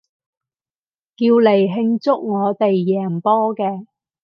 [1.15, 3.85] 叫嚟慶祝我哋贏波嘅